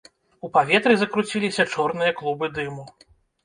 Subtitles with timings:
[0.47, 2.91] У паветры закруціліся чорныя клубы дыму.